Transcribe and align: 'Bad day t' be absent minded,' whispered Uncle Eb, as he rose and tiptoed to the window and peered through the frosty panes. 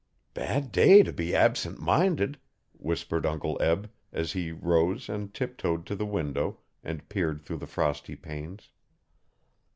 'Bad 0.33 0.71
day 0.71 1.03
t' 1.03 1.11
be 1.11 1.35
absent 1.35 1.79
minded,' 1.79 2.39
whispered 2.73 3.23
Uncle 3.23 3.55
Eb, 3.61 3.87
as 4.11 4.31
he 4.31 4.51
rose 4.51 5.07
and 5.07 5.31
tiptoed 5.31 5.85
to 5.85 5.95
the 5.95 6.07
window 6.07 6.57
and 6.83 7.07
peered 7.07 7.43
through 7.43 7.57
the 7.57 7.67
frosty 7.67 8.15
panes. 8.15 8.69